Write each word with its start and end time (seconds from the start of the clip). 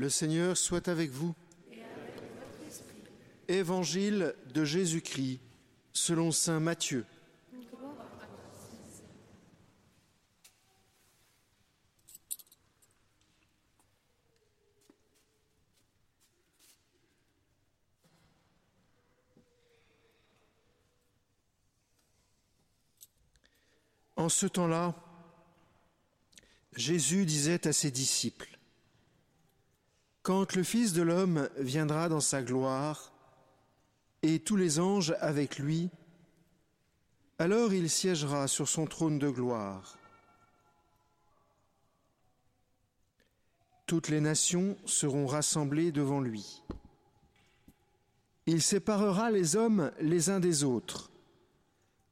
Le 0.00 0.08
Seigneur 0.08 0.56
soit 0.56 0.88
avec 0.88 1.10
vous. 1.10 1.34
Évangile 3.48 4.34
de 4.54 4.64
Jésus-Christ 4.64 5.40
selon 5.92 6.32
Saint 6.32 6.58
Matthieu. 6.58 7.04
En 24.16 24.30
ce 24.30 24.46
temps-là, 24.46 24.94
Jésus 26.74 27.26
disait 27.26 27.66
à 27.68 27.74
ses 27.74 27.90
disciples, 27.90 28.59
Quand 30.22 30.54
le 30.54 30.62
Fils 30.62 30.92
de 30.92 31.02
l'homme 31.02 31.48
viendra 31.56 32.08
dans 32.08 32.20
sa 32.20 32.42
gloire, 32.42 33.12
et 34.22 34.38
tous 34.40 34.56
les 34.56 34.78
anges 34.78 35.14
avec 35.20 35.58
lui, 35.58 35.90
alors 37.38 37.72
il 37.72 37.88
siégera 37.88 38.48
sur 38.48 38.68
son 38.68 38.84
trône 38.84 39.18
de 39.18 39.30
gloire. 39.30 39.96
Toutes 43.86 44.08
les 44.08 44.20
nations 44.20 44.76
seront 44.84 45.26
rassemblées 45.26 45.90
devant 45.90 46.20
lui. 46.20 46.62
Il 48.46 48.60
séparera 48.60 49.30
les 49.30 49.56
hommes 49.56 49.90
les 50.00 50.28
uns 50.28 50.38
des 50.38 50.64
autres, 50.64 51.10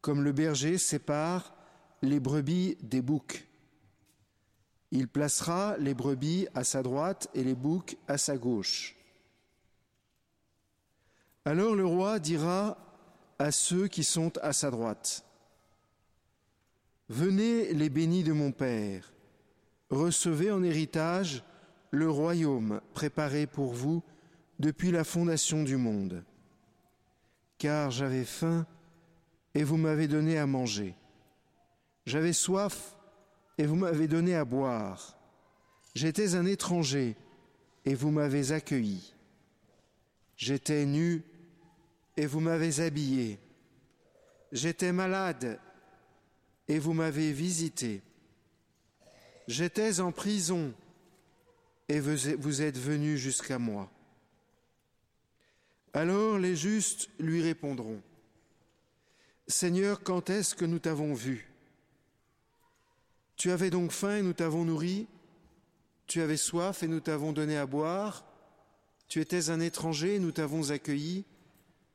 comme 0.00 0.22
le 0.22 0.32
berger 0.32 0.78
sépare 0.78 1.52
les 2.00 2.20
brebis 2.20 2.76
des 2.80 3.02
boucs. 3.02 3.47
Il 4.90 5.08
placera 5.08 5.76
les 5.78 5.94
brebis 5.94 6.48
à 6.54 6.64
sa 6.64 6.82
droite 6.82 7.28
et 7.34 7.44
les 7.44 7.54
boucs 7.54 7.96
à 8.06 8.16
sa 8.16 8.36
gauche. 8.36 8.96
Alors 11.44 11.74
le 11.74 11.84
roi 11.84 12.18
dira 12.18 12.78
à 13.38 13.50
ceux 13.52 13.88
qui 13.88 14.04
sont 14.04 14.36
à 14.38 14.52
sa 14.52 14.70
droite, 14.70 15.24
Venez 17.08 17.72
les 17.72 17.88
bénis 17.88 18.22
de 18.22 18.32
mon 18.32 18.52
Père, 18.52 19.14
recevez 19.88 20.50
en 20.50 20.62
héritage 20.62 21.42
le 21.90 22.10
royaume 22.10 22.82
préparé 22.92 23.46
pour 23.46 23.72
vous 23.72 24.02
depuis 24.58 24.90
la 24.90 25.04
fondation 25.04 25.62
du 25.64 25.78
monde. 25.78 26.22
Car 27.56 27.90
j'avais 27.90 28.26
faim 28.26 28.66
et 29.54 29.64
vous 29.64 29.78
m'avez 29.78 30.06
donné 30.06 30.36
à 30.36 30.46
manger. 30.46 30.96
J'avais 32.04 32.34
soif 32.34 32.97
et 33.58 33.66
vous 33.66 33.76
m'avez 33.76 34.06
donné 34.06 34.34
à 34.34 34.44
boire. 34.44 35.18
J'étais 35.94 36.36
un 36.36 36.46
étranger 36.46 37.16
et 37.84 37.94
vous 37.94 38.10
m'avez 38.10 38.52
accueilli. 38.52 39.14
J'étais 40.36 40.86
nu 40.86 41.24
et 42.16 42.26
vous 42.26 42.40
m'avez 42.40 42.80
habillé. 42.80 43.40
J'étais 44.52 44.92
malade 44.92 45.58
et 46.68 46.78
vous 46.78 46.92
m'avez 46.92 47.32
visité. 47.32 48.00
J'étais 49.48 50.00
en 50.00 50.12
prison 50.12 50.72
et 51.88 52.00
vous 52.00 52.62
êtes 52.62 52.78
venu 52.78 53.18
jusqu'à 53.18 53.58
moi. 53.58 53.90
Alors 55.94 56.38
les 56.38 56.54
justes 56.54 57.08
lui 57.18 57.42
répondront, 57.42 58.00
Seigneur, 59.48 60.02
quand 60.02 60.28
est-ce 60.30 60.54
que 60.54 60.66
nous 60.66 60.78
t'avons 60.78 61.14
vu? 61.14 61.50
Tu 63.38 63.52
avais 63.52 63.70
donc 63.70 63.92
faim 63.92 64.18
et 64.18 64.22
nous 64.22 64.32
t'avons 64.32 64.64
nourri, 64.64 65.06
tu 66.06 66.20
avais 66.20 66.36
soif 66.36 66.82
et 66.82 66.88
nous 66.88 67.00
t'avons 67.00 67.32
donné 67.32 67.56
à 67.56 67.66
boire, 67.66 68.24
tu 69.06 69.20
étais 69.20 69.48
un 69.48 69.60
étranger 69.60 70.16
et 70.16 70.18
nous 70.18 70.32
t'avons 70.32 70.70
accueilli, 70.70 71.24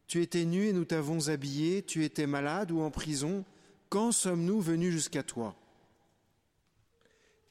tu 0.07 0.21
étais 0.21 0.45
nu 0.45 0.67
et 0.67 0.73
nous 0.73 0.85
t'avons 0.85 1.27
habillé, 1.27 1.83
tu 1.83 2.05
étais 2.05 2.27
malade 2.27 2.71
ou 2.71 2.81
en 2.81 2.91
prison, 2.91 3.43
quand 3.89 4.11
sommes-nous 4.11 4.61
venus 4.61 4.93
jusqu'à 4.93 5.21
toi? 5.21 5.55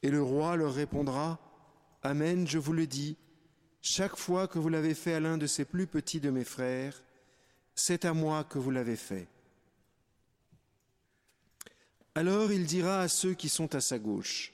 Et 0.01 0.09
le 0.09 0.21
roi 0.21 0.55
leur 0.55 0.73
répondra, 0.73 1.39
Amen, 2.01 2.47
je 2.47 2.57
vous 2.57 2.73
le 2.73 2.87
dis, 2.87 3.15
chaque 3.81 4.17
fois 4.17 4.47
que 4.47 4.59
vous 4.59 4.69
l'avez 4.69 4.95
fait 4.95 5.13
à 5.13 5.19
l'un 5.19 5.37
de 5.37 5.47
ces 5.47 5.65
plus 5.65 5.87
petits 5.87 6.19
de 6.19 6.31
mes 6.31 6.43
frères, 6.43 7.03
c'est 7.75 8.05
à 8.05 8.13
moi 8.13 8.43
que 8.43 8.57
vous 8.57 8.71
l'avez 8.71 8.97
fait. 8.97 9.27
Alors 12.15 12.51
il 12.51 12.65
dira 12.65 13.01
à 13.01 13.07
ceux 13.07 13.33
qui 13.33 13.49
sont 13.49 13.73
à 13.75 13.81
sa 13.81 13.97
gauche, 13.97 14.53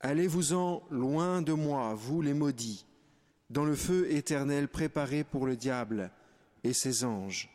Allez-vous-en 0.00 0.84
loin 0.90 1.42
de 1.42 1.52
moi, 1.52 1.92
vous 1.94 2.22
les 2.22 2.34
maudits, 2.34 2.86
dans 3.50 3.64
le 3.64 3.74
feu 3.74 4.10
éternel 4.12 4.68
préparé 4.68 5.24
pour 5.24 5.44
le 5.44 5.56
diable 5.56 6.12
et 6.62 6.72
ses 6.72 7.04
anges. 7.04 7.48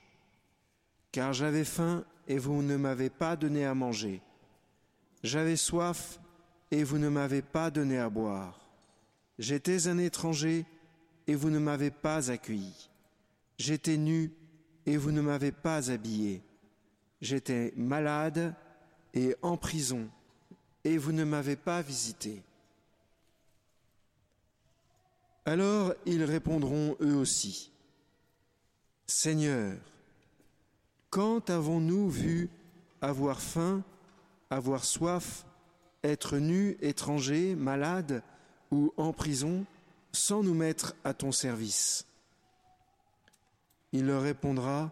Car 1.13 1.31
j'avais 1.31 1.63
faim 1.63 2.03
et 2.27 2.37
vous 2.37 2.61
ne 2.61 2.75
m'avez 2.75 3.09
pas 3.09 3.37
donné 3.37 3.65
à 3.65 3.73
manger. 3.73 4.21
J'avais 5.23 5.55
soif 5.55 6.19
et 6.69 6.83
vous 6.83 6.97
ne 6.97 7.07
m'avez 7.07 7.41
pas 7.41 7.71
donné 7.71 7.97
à 7.97 8.09
boire. 8.09 8.59
J'étais 9.39 9.87
un 9.87 9.97
étranger 9.97 10.65
et 11.27 11.35
vous 11.35 11.49
ne 11.49 11.59
m'avez 11.59 11.91
pas 11.91 12.29
accueilli. 12.29 12.89
J'étais 13.57 13.97
nu 13.97 14.33
et 14.85 14.97
vous 14.97 15.11
ne 15.11 15.21
m'avez 15.21 15.53
pas 15.53 15.91
habillé. 15.91 16.41
J'étais 17.23 17.71
malade 17.77 18.53
et 19.13 19.33
en 19.41 19.55
prison, 19.55 20.09
et 20.83 20.97
vous 20.97 21.13
ne 21.13 21.23
m'avez 21.23 21.55
pas 21.55 21.81
visité. 21.81 22.43
Alors 25.45 25.93
ils 26.05 26.25
répondront 26.25 26.97
eux 26.99 27.15
aussi, 27.15 27.71
Seigneur, 29.07 29.77
quand 31.09 31.49
avons-nous 31.49 32.09
vu 32.09 32.49
avoir 32.99 33.39
faim, 33.39 33.85
avoir 34.49 34.83
soif, 34.83 35.45
être 36.03 36.39
nus, 36.39 36.75
étrangers, 36.81 37.55
malades 37.55 38.21
ou 38.69 38.93
en 38.97 39.13
prison, 39.13 39.65
sans 40.11 40.43
nous 40.43 40.55
mettre 40.55 40.93
à 41.05 41.13
ton 41.13 41.31
service? 41.31 42.05
Il 43.93 44.07
leur 44.07 44.23
répondra, 44.23 44.91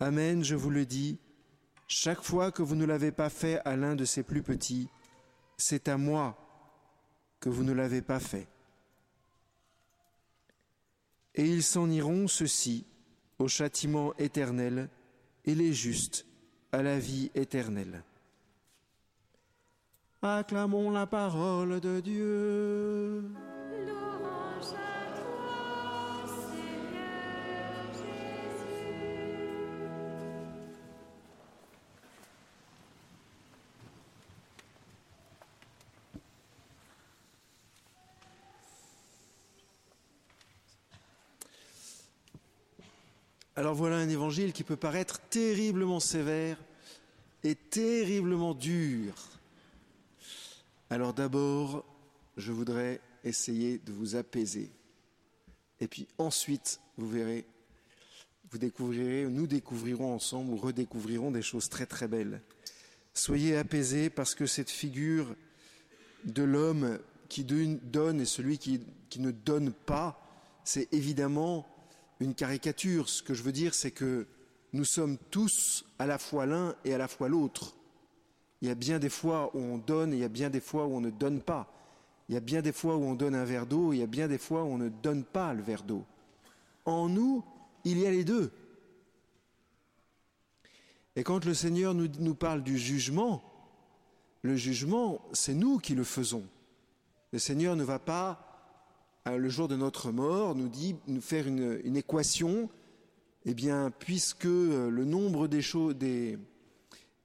Amen, 0.00 0.42
je 0.42 0.54
vous 0.54 0.70
le 0.70 0.86
dis, 0.86 1.18
chaque 1.94 2.22
fois 2.22 2.50
que 2.50 2.62
vous 2.62 2.74
ne 2.74 2.86
l'avez 2.86 3.12
pas 3.12 3.28
fait 3.28 3.60
à 3.66 3.76
l'un 3.76 3.94
de 3.94 4.06
ces 4.06 4.22
plus 4.22 4.42
petits, 4.42 4.88
c'est 5.58 5.88
à 5.88 5.98
moi 5.98 6.36
que 7.38 7.50
vous 7.50 7.64
ne 7.64 7.72
l'avez 7.72 8.00
pas 8.00 8.18
fait. 8.18 8.48
Et 11.34 11.44
ils 11.44 11.62
s'en 11.62 11.90
iront, 11.90 12.28
ceux-ci, 12.28 12.86
au 13.38 13.46
châtiment 13.46 14.14
éternel, 14.16 14.88
et 15.44 15.54
les 15.54 15.74
justes 15.74 16.24
à 16.72 16.82
la 16.82 16.98
vie 16.98 17.30
éternelle. 17.34 18.02
Acclamons 20.22 20.90
la 20.90 21.06
parole 21.06 21.78
de 21.80 22.00
Dieu. 22.00 22.91
Alors 43.54 43.74
voilà 43.74 43.96
un 43.96 44.08
évangile 44.08 44.54
qui 44.54 44.64
peut 44.64 44.76
paraître 44.76 45.20
terriblement 45.28 46.00
sévère 46.00 46.56
et 47.44 47.54
terriblement 47.54 48.54
dur. 48.54 49.14
Alors 50.88 51.12
d'abord, 51.12 51.84
je 52.38 52.50
voudrais 52.50 53.00
essayer 53.24 53.78
de 53.78 53.92
vous 53.92 54.16
apaiser. 54.16 54.70
Et 55.80 55.86
puis 55.86 56.08
ensuite, 56.16 56.80
vous 56.96 57.08
verrez, 57.08 57.44
vous 58.50 58.56
découvrirez, 58.56 59.26
nous 59.26 59.46
découvrirons 59.46 60.14
ensemble 60.14 60.52
ou 60.52 60.56
redécouvrirons 60.56 61.30
des 61.30 61.42
choses 61.42 61.68
très 61.68 61.86
très 61.86 62.08
belles. 62.08 62.40
Soyez 63.12 63.58
apaisés 63.58 64.08
parce 64.08 64.34
que 64.34 64.46
cette 64.46 64.70
figure 64.70 65.36
de 66.24 66.42
l'homme 66.42 66.98
qui 67.28 67.44
donne 67.44 68.20
et 68.20 68.24
celui 68.24 68.56
qui, 68.56 68.80
qui 69.10 69.20
ne 69.20 69.30
donne 69.30 69.72
pas, 69.72 70.18
c'est 70.64 70.90
évidemment 70.94 71.66
une 72.22 72.34
caricature. 72.34 73.08
Ce 73.08 73.22
que 73.22 73.34
je 73.34 73.42
veux 73.42 73.52
dire, 73.52 73.74
c'est 73.74 73.90
que 73.90 74.26
nous 74.72 74.84
sommes 74.84 75.18
tous 75.30 75.84
à 75.98 76.06
la 76.06 76.18
fois 76.18 76.46
l'un 76.46 76.74
et 76.84 76.94
à 76.94 76.98
la 76.98 77.08
fois 77.08 77.28
l'autre. 77.28 77.74
Il 78.60 78.68
y 78.68 78.70
a 78.70 78.74
bien 78.74 78.98
des 78.98 79.08
fois 79.08 79.50
où 79.54 79.58
on 79.58 79.78
donne 79.78 80.12
il 80.12 80.20
y 80.20 80.24
a 80.24 80.28
bien 80.28 80.48
des 80.48 80.60
fois 80.60 80.86
où 80.86 80.94
on 80.94 81.00
ne 81.00 81.10
donne 81.10 81.40
pas. 81.40 81.72
Il 82.28 82.34
y 82.34 82.38
a 82.38 82.40
bien 82.40 82.62
des 82.62 82.72
fois 82.72 82.96
où 82.96 83.02
on 83.02 83.14
donne 83.14 83.34
un 83.34 83.44
verre 83.44 83.66
d'eau 83.66 83.92
il 83.92 83.98
y 83.98 84.02
a 84.02 84.06
bien 84.06 84.28
des 84.28 84.38
fois 84.38 84.62
où 84.62 84.68
on 84.68 84.78
ne 84.78 84.88
donne 84.88 85.24
pas 85.24 85.52
le 85.52 85.62
verre 85.62 85.82
d'eau. 85.82 86.04
En 86.84 87.08
nous, 87.08 87.44
il 87.84 87.98
y 87.98 88.06
a 88.06 88.10
les 88.10 88.24
deux. 88.24 88.52
Et 91.16 91.24
quand 91.24 91.44
le 91.44 91.54
Seigneur 91.54 91.92
nous, 91.92 92.08
nous 92.20 92.34
parle 92.34 92.62
du 92.62 92.78
jugement, 92.78 93.42
le 94.42 94.56
jugement, 94.56 95.20
c'est 95.32 95.54
nous 95.54 95.78
qui 95.78 95.94
le 95.94 96.04
faisons. 96.04 96.44
Le 97.32 97.38
Seigneur 97.38 97.76
ne 97.76 97.84
va 97.84 97.98
pas 97.98 98.51
le 99.26 99.48
jour 99.48 99.68
de 99.68 99.76
notre 99.76 100.10
mort, 100.10 100.54
nous 100.54 100.68
dit, 100.68 100.96
nous 101.06 101.20
faire 101.20 101.46
une, 101.46 101.96
équation, 101.96 102.68
eh 103.44 103.54
bien, 103.54 103.92
puisque 103.98 104.44
le 104.44 105.04
nombre 105.04 105.48
des, 105.48 105.62
choses, 105.62 105.94
des, 105.94 106.38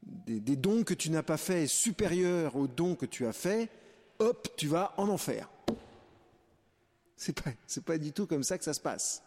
des, 0.04 0.56
dons 0.56 0.84
que 0.84 0.94
tu 0.94 1.10
n'as 1.10 1.24
pas 1.24 1.38
fait 1.38 1.64
est 1.64 1.68
supérieur 1.68 2.56
aux 2.56 2.68
dons 2.68 2.96
que 2.96 3.06
tu 3.06 3.26
as 3.26 3.34
fait, 3.34 3.70
hop, 4.20 4.48
tu 4.58 4.68
vas 4.68 4.94
en 4.98 5.10
enfer. 5.10 5.50
C'est 7.16 7.42
pas, 7.42 7.52
c'est 7.66 7.84
pas 7.84 7.98
du 7.98 8.12
tout 8.12 8.28
comme 8.28 8.44
ça 8.44 8.58
que 8.58 8.64
ça 8.64 8.74
se 8.74 8.80
passe. 8.80 9.24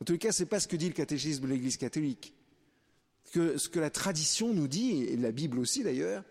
En 0.00 0.04
tout 0.04 0.16
cas, 0.18 0.32
c'est 0.32 0.46
pas 0.46 0.60
ce 0.60 0.68
que 0.68 0.76
dit 0.76 0.88
le 0.88 0.94
catéchisme 0.94 1.42
de 1.42 1.48
l'Église 1.48 1.76
catholique. 1.76 2.34
Que, 3.32 3.58
ce 3.58 3.68
que 3.68 3.80
la 3.80 3.90
tradition 3.90 4.54
nous 4.54 4.68
dit, 4.68 5.02
et 5.02 5.16
la 5.16 5.32
Bible 5.32 5.58
aussi 5.58 5.82
d'ailleurs, 5.82 6.22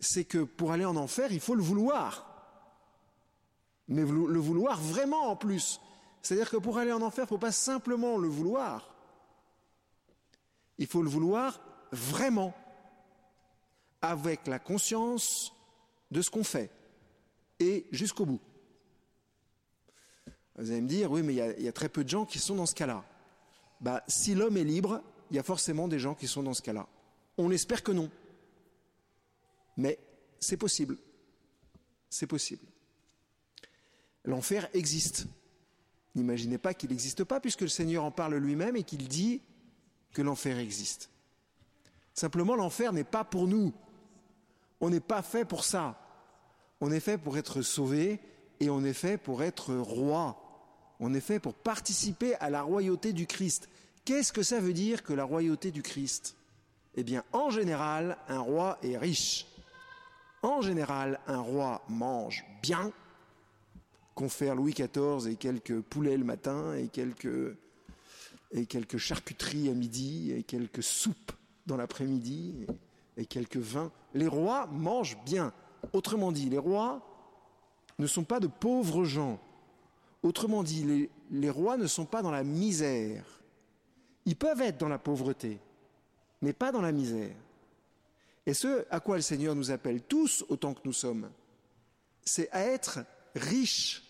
c'est 0.00 0.24
que 0.24 0.38
pour 0.38 0.72
aller 0.72 0.84
en 0.84 0.96
enfer, 0.96 1.32
il 1.32 1.40
faut 1.40 1.54
le 1.54 1.62
vouloir. 1.62 2.31
Mais 3.92 4.02
le 4.02 4.38
vouloir 4.38 4.80
vraiment 4.80 5.28
en 5.28 5.36
plus. 5.36 5.80
C'est-à-dire 6.22 6.50
que 6.50 6.56
pour 6.56 6.78
aller 6.78 6.92
en 6.92 7.02
enfer, 7.02 7.24
il 7.24 7.26
ne 7.26 7.28
faut 7.28 7.38
pas 7.38 7.52
simplement 7.52 8.16
le 8.16 8.28
vouloir. 8.28 8.94
Il 10.78 10.86
faut 10.86 11.02
le 11.02 11.10
vouloir 11.10 11.60
vraiment, 11.90 12.54
avec 14.00 14.46
la 14.46 14.58
conscience 14.58 15.52
de 16.10 16.22
ce 16.22 16.30
qu'on 16.30 16.44
fait, 16.44 16.70
et 17.60 17.86
jusqu'au 17.92 18.24
bout. 18.24 18.40
Vous 20.56 20.70
allez 20.70 20.80
me 20.80 20.88
dire, 20.88 21.10
oui, 21.10 21.22
mais 21.22 21.34
il 21.34 21.62
y, 21.62 21.68
a 21.68 21.72
très 21.72 21.88
peu 21.88 22.04
de 22.04 22.08
gens 22.08 22.24
qui 22.24 22.38
sont 22.38 22.54
dans 22.54 22.66
ce 22.66 22.74
cas-là. 22.74 23.04
Bah, 23.80 24.02
si 24.08 24.34
l'homme 24.34 24.56
est 24.56 24.64
libre, 24.64 25.02
il 25.30 25.36
y 25.36 25.38
a 25.38 25.42
forcément 25.42 25.88
des 25.88 25.98
gens 25.98 26.14
qui 26.14 26.28
sont 26.28 26.42
dans 26.42 26.54
ce 26.54 26.62
cas-là. 26.62 26.86
On 27.36 27.50
espère 27.50 27.82
que 27.82 27.92
non. 27.92 28.10
Mais 29.76 29.98
c'est 30.38 30.56
possible. 30.56 30.98
C'est 32.10 32.26
possible. 32.26 32.64
L'enfer 34.24 34.68
existe. 34.74 35.26
N'imaginez 36.14 36.58
pas 36.58 36.74
qu'il 36.74 36.90
n'existe 36.90 37.24
pas, 37.24 37.40
puisque 37.40 37.62
le 37.62 37.68
Seigneur 37.68 38.04
en 38.04 38.10
parle 38.10 38.36
lui-même 38.36 38.76
et 38.76 38.82
qu'il 38.82 39.08
dit 39.08 39.40
que 40.12 40.22
l'enfer 40.22 40.58
existe. 40.58 41.10
Simplement, 42.14 42.54
l'enfer 42.54 42.92
n'est 42.92 43.04
pas 43.04 43.24
pour 43.24 43.46
nous. 43.46 43.72
On 44.80 44.90
n'est 44.90 45.00
pas 45.00 45.22
fait 45.22 45.44
pour 45.44 45.64
ça. 45.64 45.98
On 46.80 46.92
est 46.92 47.00
fait 47.00 47.16
pour 47.18 47.38
être 47.38 47.62
sauvé 47.62 48.20
et 48.60 48.68
on 48.68 48.84
est 48.84 48.92
fait 48.92 49.16
pour 49.16 49.42
être 49.42 49.74
roi. 49.74 50.38
On 51.00 51.14
est 51.14 51.20
fait 51.20 51.40
pour 51.40 51.54
participer 51.54 52.34
à 52.36 52.50
la 52.50 52.62
royauté 52.62 53.12
du 53.12 53.26
Christ. 53.26 53.68
Qu'est-ce 54.04 54.32
que 54.32 54.42
ça 54.42 54.60
veut 54.60 54.72
dire 54.72 55.02
que 55.02 55.12
la 55.12 55.24
royauté 55.24 55.70
du 55.70 55.82
Christ? 55.82 56.36
Eh 56.94 57.04
bien, 57.04 57.24
en 57.32 57.50
général, 57.50 58.18
un 58.28 58.40
roi 58.40 58.78
est 58.82 58.98
riche. 58.98 59.46
En 60.42 60.60
général, 60.60 61.20
un 61.26 61.40
roi 61.40 61.82
mange 61.88 62.44
bien, 62.62 62.92
confère 64.14 64.54
Louis 64.54 64.74
XIV 64.74 65.28
et 65.30 65.36
quelques 65.36 65.80
poulets 65.80 66.16
le 66.16 66.24
matin 66.24 66.74
et 66.74 66.88
quelques, 66.88 67.56
et 68.52 68.66
quelques 68.66 68.98
charcuteries 68.98 69.68
à 69.68 69.74
midi 69.74 70.32
et 70.32 70.42
quelques 70.42 70.82
soupes 70.82 71.32
dans 71.66 71.76
l'après-midi 71.76 72.66
et 73.16 73.26
quelques 73.26 73.56
vins. 73.56 73.90
Les 74.14 74.26
rois 74.26 74.66
mangent 74.66 75.18
bien. 75.24 75.52
Autrement 75.92 76.32
dit, 76.32 76.48
les 76.48 76.58
rois 76.58 77.00
ne 77.98 78.06
sont 78.06 78.24
pas 78.24 78.40
de 78.40 78.46
pauvres 78.46 79.04
gens. 79.04 79.40
Autrement 80.22 80.62
dit, 80.62 80.84
les, 80.84 81.10
les 81.30 81.50
rois 81.50 81.76
ne 81.76 81.86
sont 81.86 82.04
pas 82.04 82.22
dans 82.22 82.30
la 82.30 82.44
misère. 82.44 83.24
Ils 84.24 84.36
peuvent 84.36 84.60
être 84.60 84.78
dans 84.78 84.88
la 84.88 84.98
pauvreté, 84.98 85.58
mais 86.40 86.52
pas 86.52 86.70
dans 86.70 86.82
la 86.82 86.92
misère. 86.92 87.34
Et 88.46 88.54
ce 88.54 88.84
à 88.90 89.00
quoi 89.00 89.16
le 89.16 89.22
Seigneur 89.22 89.54
nous 89.54 89.70
appelle 89.70 90.02
tous 90.02 90.44
autant 90.48 90.74
que 90.74 90.80
nous 90.84 90.92
sommes, 90.92 91.30
c'est 92.24 92.50
à 92.52 92.62
être 92.62 93.00
riches 93.34 94.02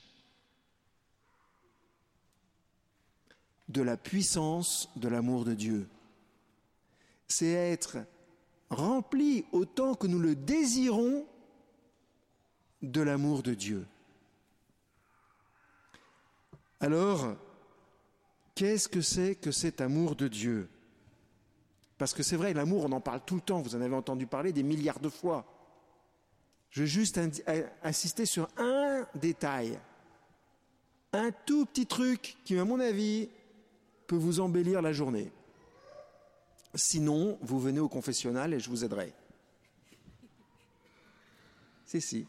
de 3.69 3.83
la 3.83 3.97
puissance 3.97 4.91
de 4.97 5.09
l'amour 5.09 5.45
de 5.45 5.55
Dieu. 5.55 5.89
C'est 7.29 7.53
être 7.53 7.99
remplis 8.71 9.45
autant 9.53 9.95
que 9.95 10.07
nous 10.07 10.19
le 10.19 10.35
désirons 10.35 11.27
de 12.83 13.01
l'amour 13.01 13.43
de 13.43 13.55
Dieu. 13.55 13.87
Alors, 16.81 17.37
qu'est-ce 18.55 18.89
que 18.89 19.01
c'est 19.01 19.37
que 19.37 19.53
cet 19.53 19.81
amour 19.81 20.17
de 20.17 20.29
Dieu? 20.29 20.69
Parce 21.97 22.13
que 22.13 22.25
c'est 22.25 22.37
vrai, 22.37 22.53
l'amour, 22.53 22.85
on 22.85 22.93
en 22.93 23.01
parle 23.01 23.25
tout 23.25 23.37
le 23.37 23.41
temps, 23.41 23.63
vous 23.63 23.77
en 23.77 23.81
avez 23.81 23.95
entendu 23.95 24.27
parler 24.27 24.53
des 24.53 24.65
milliards 24.65 24.99
de 24.99 25.09
fois. 25.09 25.47
Je 26.71 26.81
veux 26.81 26.87
juste 26.87 27.21
insister 27.85 28.27
sur 28.27 28.49
un 28.57 28.82
détail, 29.15 29.79
un 31.13 31.31
tout 31.31 31.67
petit 31.67 31.87
truc 31.87 32.37
qui, 32.45 32.59
à 32.59 32.65
mon 32.65 32.81
avis, 32.81 33.29
peut 34.07 34.17
vous 34.17 34.41
embellir 34.41 34.83
la 34.83 34.93
journée. 34.93 35.31
Sinon, 36.75 37.39
vous 37.43 37.61
venez 37.61 37.81
au 37.81 37.89
confessionnal 37.89 38.55
et 38.55 38.61
je 38.61 38.71
vous 38.71 38.85
aiderai. 38.85 39.13
Si, 41.85 42.01
si. 42.01 42.27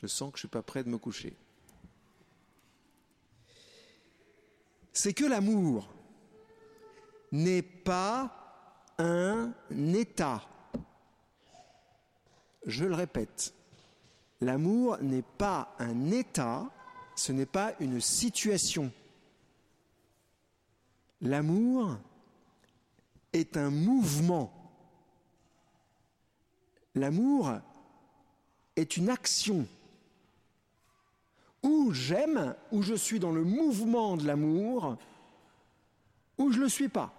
Je 0.00 0.06
sens 0.06 0.32
que 0.32 0.38
je 0.38 0.46
ne 0.46 0.48
suis 0.48 0.48
pas 0.48 0.62
prêt 0.62 0.84
de 0.84 0.88
me 0.88 0.98
coucher. 0.98 1.36
C'est 4.92 5.12
que 5.12 5.24
l'amour 5.24 5.88
n'est 7.32 7.62
pas 7.62 8.84
un 8.98 9.52
état. 9.94 10.42
Je 12.64 12.84
le 12.84 12.94
répète, 12.94 13.54
l'amour 14.40 14.98
n'est 15.00 15.22
pas 15.22 15.74
un 15.78 16.10
état, 16.10 16.70
ce 17.14 17.32
n'est 17.32 17.46
pas 17.46 17.74
une 17.80 18.00
situation. 18.00 18.92
L'amour 21.20 21.96
est 23.32 23.56
un 23.56 23.70
mouvement. 23.70 24.52
L'amour 26.94 27.52
est 28.76 28.96
une 28.96 29.10
action 29.10 29.66
ou 31.62 31.92
j'aime, 31.92 32.54
ou 32.70 32.82
je 32.82 32.94
suis 32.94 33.18
dans 33.18 33.32
le 33.32 33.44
mouvement 33.44 34.16
de 34.16 34.26
l'amour, 34.26 34.96
ou 36.38 36.52
je 36.52 36.58
ne 36.58 36.62
le 36.64 36.68
suis 36.68 36.88
pas, 36.88 37.12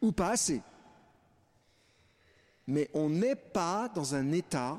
ou 0.00 0.12
pas 0.12 0.30
assez. 0.30 0.60
Mais 2.66 2.90
on 2.92 3.08
n'est 3.08 3.36
pas 3.36 3.88
dans 3.88 4.14
un 4.14 4.32
état 4.32 4.78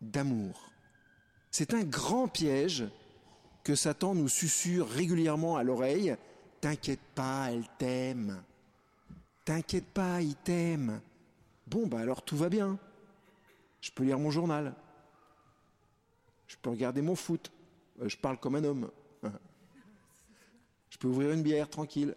d'amour. 0.00 0.72
C'est 1.50 1.74
un 1.74 1.84
grand 1.84 2.28
piège 2.28 2.84
que 3.64 3.74
Satan 3.74 4.14
nous 4.14 4.28
susurre 4.28 4.88
régulièrement 4.88 5.56
à 5.56 5.62
l'oreille. 5.62 6.16
T'inquiète 6.60 7.00
pas, 7.14 7.50
elle 7.50 7.66
t'aime. 7.78 8.42
T'inquiète 9.44 9.86
pas, 9.86 10.22
il 10.22 10.36
t'aime. 10.36 11.00
Bon, 11.66 11.86
bah 11.86 12.00
alors 12.00 12.22
tout 12.22 12.36
va 12.36 12.48
bien. 12.48 12.78
Je 13.80 13.90
peux 13.90 14.04
lire 14.04 14.18
mon 14.18 14.30
journal. 14.30 14.74
Je 16.46 16.56
peux 16.56 16.70
regarder 16.70 17.02
mon 17.02 17.16
foot. 17.16 17.50
Euh, 18.00 18.08
je 18.08 18.16
parle 18.16 18.38
comme 18.38 18.56
un 18.56 18.64
homme. 18.64 18.90
Je 20.90 20.98
peux 20.98 21.08
ouvrir 21.08 21.32
une 21.32 21.42
bière 21.42 21.68
tranquille. 21.68 22.14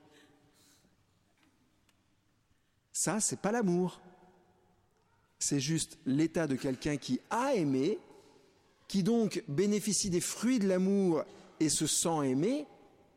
Ça, 2.94 3.20
c'est 3.20 3.40
pas 3.40 3.52
l'amour. 3.52 4.02
C'est 5.40 5.62
juste 5.62 5.98
l'état 6.06 6.48
de 6.48 6.56
quelqu'un 6.56 6.98
qui 6.98 7.22
a 7.30 7.54
aimé, 7.56 7.98
qui 8.88 9.04
donc 9.04 9.44
bénéficie 9.48 10.10
des 10.10 10.20
fruits 10.20 10.60
de 10.60 10.68
l'amour 10.68 11.24
et 11.60 11.70
se 11.70 11.88
sent 11.88 12.26
aimé, 12.26 12.66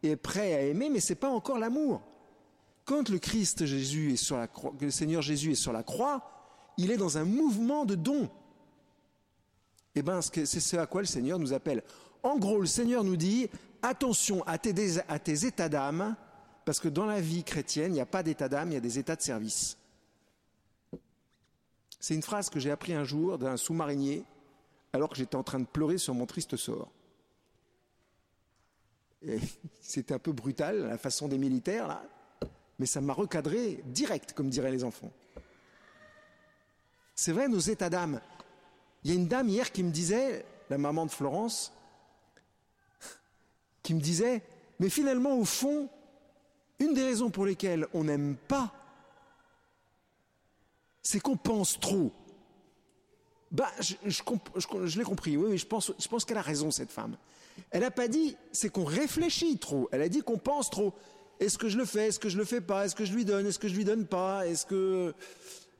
est 0.03 0.17
prêt 0.17 0.55
à 0.55 0.63
aimer, 0.63 0.89
mais 0.89 1.01
ce 1.01 1.13
n'est 1.13 1.19
pas 1.19 1.31
encore 1.31 1.59
l'amour. 1.59 2.01
Quand 2.85 3.09
le 3.09 3.19
Christ 3.19 3.67
Jésus 3.67 4.13
est 4.13 4.17
sur 4.17 4.37
la 4.37 4.49
croix, 4.49 4.73
le 4.81 4.91
Seigneur 4.91 5.23
Jésus 5.23 5.53
est 5.53 5.57
sur 5.57 5.73
la 5.73 5.83
croix, 5.83 6.23
il 6.77 6.91
est 6.91 6.97
dans 6.97 7.19
un 7.19 7.25
mouvement 7.25 7.85
de 7.85 7.95
don. 7.95 8.29
Eh 9.95 10.03
bien, 10.03 10.21
c'est 10.23 10.47
ce 10.47 10.77
à 10.77 10.87
quoi 10.87 11.03
le 11.03 11.07
Seigneur 11.07 11.39
nous 11.39 11.53
appelle. 11.53 11.83
En 12.23 12.39
gros, 12.39 12.61
le 12.61 12.67
Seigneur 12.67 13.05
nous 13.05 13.17
dit 13.17 13.49
attention 13.83 14.43
à 14.45 14.59
tes, 14.59 14.75
à 15.09 15.19
tes 15.19 15.45
états 15.45 15.69
d'âme, 15.69 16.17
parce 16.65 16.81
que 16.81 16.89
dans 16.89 17.07
la 17.07 17.21
vie 17.21 17.45
chrétienne, 17.45 17.93
il 17.93 17.95
n'y 17.95 18.01
a 18.01 18.07
pas 18.07 18.23
d'état 18.23 18.49
d'âme, 18.49 18.71
il 18.71 18.75
y 18.75 18.79
a 18.79 18.81
des 18.81 18.99
états 18.99 19.17
de 19.17 19.23
service. 19.23 19.77
C'est 22.03 22.17
une 22.17 22.23
phrase 22.23 22.51
que 22.51 22.59
j'ai 22.59 22.73
appris 22.73 22.95
un 22.95 23.05
jour 23.05 23.39
d'un 23.39 23.57
sous-marinier, 23.57 24.25
alors 24.93 25.09
que 25.09 25.15
j'étais 25.15 25.37
en 25.37 25.45
train 25.45 25.61
de 25.61 25.67
pleurer 25.67 25.99
sur 25.99 26.15
mon 26.15 26.27
triste 26.27 26.57
sort. 26.57 26.91
C'était 29.81 30.13
un 30.15 30.19
peu 30.19 30.33
brutal, 30.33 30.89
la 30.89 30.99
façon 30.99 31.29
des 31.29 31.39
militaires, 31.39 31.87
là, 31.87 32.03
mais 32.81 32.87
ça 32.87 33.01
m'a 33.01 33.13
recadré 33.13 33.85
direct, 33.87 34.33
comme 34.33 34.51
diraient 34.51 34.73
les 34.73 34.83
enfants. 34.83 35.13
C'est 37.15 37.31
vrai, 37.31 37.47
nos 37.47 37.61
états 37.61 37.89
d'âme, 37.89 38.21
il 39.05 39.13
y 39.13 39.15
a 39.15 39.17
une 39.17 39.29
dame 39.29 39.49
hier 39.49 39.71
qui 39.71 39.85
me 39.85 39.93
disait, 39.93 40.45
la 40.71 40.79
maman 40.79 41.07
de 41.07 41.13
Florence, 41.13 41.73
qui 43.85 43.95
me 43.95 44.01
disait, 44.01 44.43
mais 44.81 44.89
finalement, 44.89 45.37
au 45.37 45.45
fond, 45.45 45.89
une 46.81 46.95
des 46.95 47.05
raisons 47.05 47.31
pour 47.31 47.47
lesquelles 47.47 47.87
on 47.95 48.03
n'aime 48.03 48.35
pas, 48.49 48.73
c'est 51.03 51.21
qu'on 51.21 51.37
pense 51.37 51.79
trop. 51.81 52.13
Bah, 53.51 53.69
je, 53.81 54.99
l'ai 54.99 55.05
compris, 55.05 55.37
oui, 55.37 55.47
oui, 55.51 55.59
je 55.59 55.67
pense, 55.67 56.25
qu'elle 56.25 56.39
a 56.39 56.43
raison, 56.43 56.71
cette 56.71 56.91
femme. 56.91 57.17
Elle 57.71 57.83
n'a 57.83 57.91
pas 57.91 58.09
dit, 58.09 58.37
c'est 58.51 58.71
qu'on 58.71 58.85
réfléchit 58.85 59.59
trop, 59.59 59.89
elle 59.93 60.01
a 60.01 60.09
dit 60.09 60.23
qu'on 60.23 60.39
pense 60.39 60.71
trop. 60.71 60.95
Est-ce 61.39 61.59
que 61.59 61.69
je 61.69 61.77
le 61.77 61.85
fais? 61.85 62.09
Est-ce 62.09 62.19
que 62.19 62.29
je 62.29 62.39
le 62.39 62.45
fais 62.45 62.61
pas? 62.61 62.87
Est-ce 62.87 62.95
que 62.95 63.05
je 63.05 63.13
lui 63.13 63.25
donne? 63.25 63.47
Est-ce 63.47 63.59
que 63.59 63.69
je 63.69 63.75
lui 63.75 63.85
donne 63.85 64.07
pas? 64.07 64.47
Est-ce 64.47 64.65
que, 64.65 65.13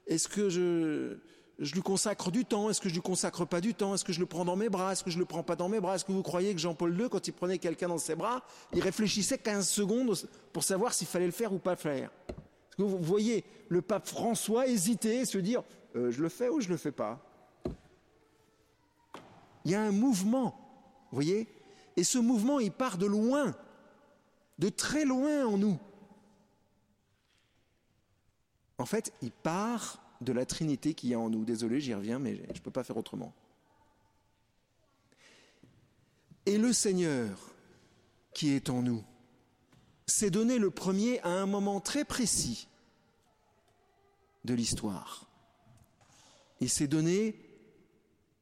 est-ce 0.07 0.29
que 0.29 0.51
je, 0.51 1.17
je 1.59 1.75
lui 1.75 1.83
consacre 1.83 2.31
du 2.31 2.45
temps? 2.45 2.69
Est-ce 2.69 2.81
que 2.81 2.89
je 2.89 2.95
lui 2.95 3.01
consacre 3.01 3.47
pas 3.47 3.61
du 3.61 3.73
temps? 3.73 3.95
Est-ce 3.95 4.05
que 4.05 4.13
je 4.13 4.21
le 4.21 4.27
prends 4.27 4.45
dans 4.45 4.57
mes 4.57 4.69
bras? 4.69 4.93
Est-ce 4.93 5.05
que 5.05 5.11
je 5.11 5.19
le 5.19 5.25
prends 5.25 5.45
pas 5.45 5.55
dans 5.55 5.69
mes 5.69 5.81
bras? 5.81 5.95
Est-ce 5.95 6.05
que 6.05 6.13
vous 6.13 6.23
croyez 6.23 6.53
que 6.53 6.61
Jean-Paul 6.61 6.99
II, 6.99 7.09
quand 7.09 7.27
il 7.29 7.33
prenait 7.33 7.59
quelqu'un 7.59 7.89
dans 7.89 7.99
ses 7.99 8.17
bras, 8.17 8.43
il 8.75 8.81
réfléchissait 8.81 9.39
15 9.39 9.69
secondes 9.69 10.15
pour 10.53 10.65
savoir 10.65 10.93
s'il 10.93 11.07
fallait 11.07 11.27
le 11.27 11.33
faire 11.33 11.53
ou 11.53 11.59
pas 11.59 11.73
le 11.73 11.77
faire? 11.77 12.11
Vous 12.79 12.99
voyez 12.99 13.45
le 13.69 13.83
pape 13.83 14.07
François 14.07 14.67
hésiter, 14.67 15.25
se 15.25 15.39
dire 15.39 15.63
euh, 15.95 16.11
je 16.11 16.23
le 16.23 16.29
fais 16.29 16.49
ou 16.49 16.61
je 16.61 16.69
le 16.69 16.77
fais 16.77 16.93
pas? 16.93 17.25
Il 19.65 19.71
y 19.71 19.75
a 19.75 19.83
un 19.83 19.93
mouvement, 19.93 21.07
vous 21.11 21.17
voyez? 21.17 21.49
Et 21.97 22.05
ce 22.05 22.19
mouvement, 22.19 22.59
il 22.59 22.73
part 22.73 22.99
de 22.99 23.07
loin, 23.07 23.55
de 24.59 24.69
très 24.69 25.05
loin 25.05 25.47
en 25.47 25.59
nous. 25.59 25.79
En 28.79 28.87
fait, 28.87 29.13
il 29.23 29.31
part 29.31 30.03
de 30.21 30.33
la 30.33 30.47
Trinité 30.47 30.95
qui 30.95 31.13
est 31.13 31.17
en 31.17 31.31
nous. 31.31 31.45
Désolé, 31.45 31.81
j'y 31.81 31.95
reviens, 31.95 32.19
mais 32.19 32.37
je 32.37 32.59
ne 32.59 32.65
peux 32.65 32.71
pas 32.71 32.83
faire 32.83 32.97
autrement. 32.97 33.33
Et 36.47 36.59
le 36.59 36.73
Seigneur 36.73 37.39
qui 38.33 38.51
est 38.51 38.71
en 38.71 38.83
nous 38.83 39.05
s'est 40.13 40.31
donné 40.31 40.59
le 40.59 40.71
premier 40.71 41.21
à 41.21 41.31
un 41.31 41.47
moment 41.47 41.81
très 41.81 42.05
précis 42.05 42.69
de 44.45 44.55
l'histoire. 44.55 45.29
Il 46.61 46.69
s'est 46.69 46.87
donné 46.87 47.37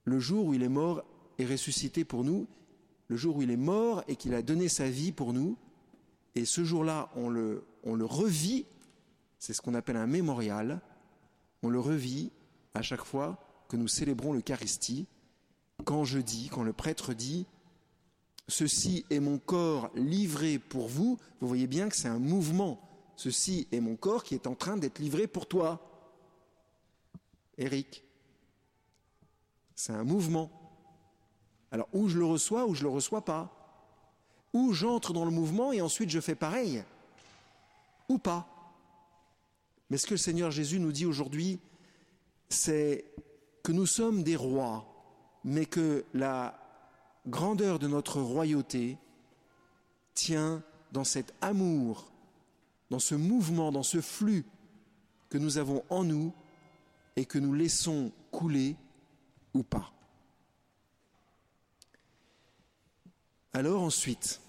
le 0.05 0.21
jour 0.21 0.47
où 0.47 0.55
il 0.55 0.62
est 0.62 0.69
mort 0.69 1.05
et 1.39 1.47
ressuscité 1.47 2.05
pour 2.05 2.25
nous, 2.25 2.47
le 3.09 3.17
jour 3.17 3.37
où 3.37 3.43
il 3.43 3.50
est 3.50 3.57
mort 3.57 4.05
et 4.09 4.17
qu'il 4.17 4.35
a 4.35 4.43
donné 4.43 4.69
sa 4.69 4.89
vie 4.89 5.12
pour 5.12 5.33
nous. 5.33 5.57
Et 6.35 6.45
ce 6.45 6.65
jour-là, 6.65 7.11
on 7.17 7.29
le, 7.29 7.65
on 7.83 7.95
le 7.95 8.05
revit, 8.05 8.67
c'est 9.39 9.53
ce 9.53 9.62
qu'on 9.62 9.75
appelle 9.75 9.97
un 9.97 10.07
mémorial, 10.07 10.81
on 11.62 11.69
le 11.69 11.81
revit 11.81 12.31
à 12.75 12.83
chaque 12.83 13.05
fois 13.05 13.39
que 13.69 13.77
nous 13.77 13.89
célébrons 13.89 14.33
l'Eucharistie, 14.33 15.07
quand 15.85 16.05
je 16.05 16.19
dis, 16.19 16.49
quand 16.50 16.62
le 16.62 16.73
prêtre 16.73 17.15
dit 17.15 17.47
Ceci 18.49 19.04
est 19.11 19.20
mon 19.20 19.38
corps 19.38 19.90
livré 19.94 20.59
pour 20.59 20.88
vous, 20.88 21.18
vous 21.40 21.49
voyez 21.49 21.66
bien 21.66 21.88
que 21.88 21.97
c'est 21.97 22.09
un 22.09 22.18
mouvement. 22.18 22.80
Ceci 23.16 23.68
est 23.70 23.80
mon 23.80 23.97
corps 23.97 24.25
qui 24.25 24.35
est 24.35 24.47
en 24.47 24.54
train 24.54 24.76
d'être 24.76 24.99
livré 24.99 25.26
pour 25.26 25.47
toi. 25.47 25.80
Eric. 27.59 28.02
C'est 29.75 29.92
un 29.92 30.04
mouvement. 30.04 30.50
Alors, 31.70 31.88
ou 31.92 32.09
je 32.09 32.18
le 32.18 32.25
reçois 32.25 32.66
ou 32.66 32.75
je 32.75 32.80
ne 32.80 32.88
le 32.88 32.94
reçois 32.94 33.25
pas. 33.25 33.56
Ou 34.52 34.73
j'entre 34.73 35.12
dans 35.12 35.25
le 35.25 35.30
mouvement 35.30 35.73
et 35.73 35.80
ensuite 35.80 36.11
je 36.11 36.20
fais 36.20 36.35
pareil. 36.35 36.82
Ou 38.09 38.18
pas. 38.18 38.49
Mais 39.88 39.97
ce 39.97 40.06
que 40.06 40.14
le 40.14 40.18
Seigneur 40.18 40.50
Jésus 40.50 40.80
nous 40.80 40.92
dit 40.92 41.06
aujourd'hui, 41.06 41.61
c'est 42.49 43.04
que 43.62 43.73
nous 43.73 43.87
sommes 43.87 44.23
des 44.23 44.37
rois, 44.37 44.87
mais 45.44 45.66
que 45.66 46.04
la 46.14 46.60
grandeur 47.27 47.79
de 47.79 47.87
notre 47.87 48.21
royauté 48.21 48.99
tient 50.15 50.62
dans 50.93 51.05
cet 51.05 51.35
amour, 51.41 52.11
dans 52.91 52.99
ce 52.99 53.15
mouvement, 53.15 53.73
dans 53.73 53.83
ce 53.83 54.00
flux 54.00 54.45
que 55.29 55.39
nous 55.39 55.59
avons 55.59 55.85
en 55.91 56.05
nous 56.05 56.33
et 57.17 57.25
que 57.25 57.39
nous 57.39 57.55
laissons 57.55 58.12
couler 58.31 58.77
ou 59.55 59.62
pas. 59.62 59.93
Alors 63.53 63.83
ensuite 63.83 64.41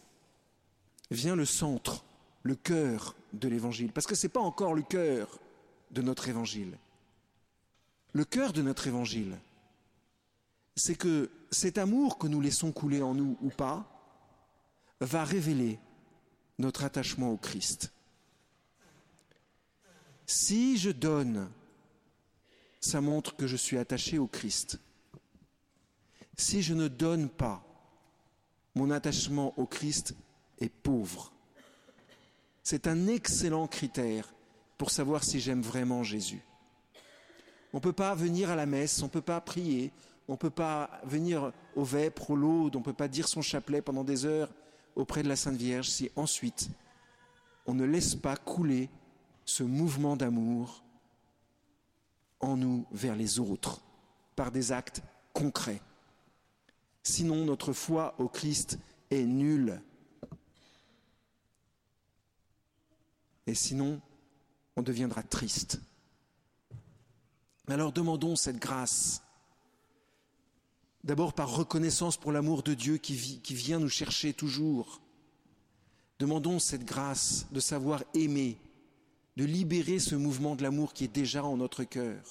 vient 1.10 1.36
le 1.36 1.46
centre, 1.46 2.04
le 2.44 2.56
cœur 2.56 3.16
de 3.34 3.48
l'évangile, 3.48 3.92
parce 3.92 4.08
que 4.08 4.16
ce 4.16 4.28
n'est 4.28 4.32
pas 4.32 4.40
encore 4.40 4.74
le 4.74 4.82
cœur 4.82 5.40
de 5.92 6.02
notre 6.02 6.30
évangile. 6.30 6.78
Le 8.14 8.26
cœur 8.26 8.54
de 8.54 8.62
notre 8.62 8.88
évangile, 8.88 9.38
c'est 10.76 10.96
que 10.96 11.30
cet 11.52 11.78
amour 11.78 12.18
que 12.18 12.28
nous 12.28 12.42
laissons 12.42 12.72
couler 12.72 13.02
en 13.02 13.14
nous 13.14 13.38
ou 13.42 13.50
pas 13.50 13.88
va 15.00 15.24
révéler 15.24 15.80
notre 16.60 16.84
attachement 16.84 17.32
au 17.32 17.38
Christ. 17.38 17.92
Si 20.26 20.78
je 20.78 20.92
donne, 20.92 21.50
ça 22.80 23.02
montre 23.02 23.36
que 23.36 23.48
je 23.48 23.58
suis 23.58 23.78
attaché 23.78 24.18
au 24.18 24.28
Christ. 24.28 24.80
Si 26.38 26.62
je 26.62 26.74
ne 26.74 26.88
donne 26.88 27.30
pas, 27.30 27.64
mon 28.76 28.92
attachement 28.92 29.54
au 29.58 29.66
Christ 29.66 30.16
est 30.60 30.70
pauvre. 30.70 31.34
C'est 32.64 32.88
un 32.88 33.08
excellent 33.08 33.68
critère 33.68 34.34
pour 34.78 34.92
savoir 34.92 35.24
si 35.24 35.40
j'aime 35.40 35.62
vraiment 35.62 36.04
Jésus. 36.04 36.42
On 37.74 37.78
ne 37.78 37.82
peut 37.82 37.94
pas 37.94 38.16
venir 38.16 38.50
à 38.50 38.56
la 38.56 38.66
messe, 38.66 39.02
on 39.02 39.06
ne 39.06 39.12
peut 39.12 39.22
pas 39.22 39.42
prier, 39.42 39.92
on 40.28 40.34
ne 40.34 40.38
peut 40.38 40.50
pas 40.50 41.02
venir 41.04 41.52
au 41.76 41.84
vêpres, 41.84 42.32
au 42.32 42.36
laude, 42.36 42.76
on 42.76 42.80
ne 42.80 42.84
peut 42.84 42.94
pas 42.94 43.08
dire 43.08 43.28
son 43.28 43.42
chapelet 43.42 43.82
pendant 43.82 44.04
des 44.04 44.26
heures 44.26 44.50
auprès 44.96 45.24
de 45.24 45.30
la 45.30 45.36
Sainte 45.36 45.56
Vierge 45.56 45.90
si 45.90 46.12
ensuite 46.16 46.70
on 47.66 47.74
ne 47.74 47.86
laisse 47.86 48.16
pas 48.16 48.36
couler 48.36 48.90
ce 49.46 49.64
mouvement 49.64 50.16
d'amour 50.16 50.84
en 52.40 52.58
nous 52.58 52.86
vers 52.92 53.16
les 53.16 53.40
autres 53.40 53.82
par 54.36 54.52
des 54.52 54.72
actes 54.72 55.02
concrets. 55.34 55.82
Sinon, 57.04 57.46
notre 57.46 57.74
foi 57.74 58.16
au 58.18 58.28
Christ 58.28 58.80
est 59.10 59.26
nulle. 59.26 59.82
Et 63.48 63.56
sinon, 63.56 64.02
on 64.76 64.82
deviendra 64.82 65.24
triste. 65.24 65.82
Alors 67.68 67.92
demandons 67.92 68.36
cette 68.36 68.58
grâce. 68.58 69.24
D'abord 71.04 71.34
par 71.34 71.56
reconnaissance 71.56 72.18
pour 72.18 72.32
l'amour 72.32 72.64
de 72.64 72.74
Dieu 72.74 72.98
qui, 72.98 73.14
vient 73.54 73.80
nous 73.80 73.90
chercher 73.90 74.34
toujours. 74.34 75.02
Demandons 76.20 76.60
cette 76.60 76.86
grâce 76.86 77.48
de 77.52 77.60
savoir 77.60 78.04
aimer, 78.14 78.58
de 79.38 79.46
libérer 79.46 80.00
ce 80.00 80.16
mouvement 80.16 80.56
de 80.56 80.62
l'amour 80.62 80.94
qui 80.94 81.06
est 81.06 81.16
déjà 81.16 81.44
en 81.44 81.58
notre 81.58 81.84
cœur. 81.84 82.22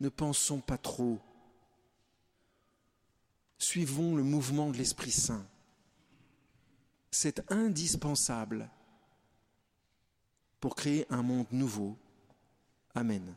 Ne 0.00 0.08
pensons 0.08 0.60
pas 0.60 0.78
trop. 0.78 1.18
Suivons 3.58 4.16
le 4.16 4.22
mouvement 4.22 4.70
de 4.70 4.78
l'Esprit 4.78 5.10
Saint 5.10 5.44
c'est 7.10 7.50
indispensable 7.50 8.68
pour 10.60 10.74
créer 10.74 11.06
un 11.10 11.22
monde 11.22 11.46
nouveau. 11.50 11.96
Amen. 12.94 13.34